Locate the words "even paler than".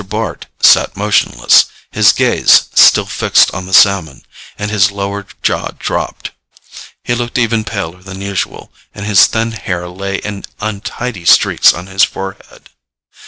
7.37-8.19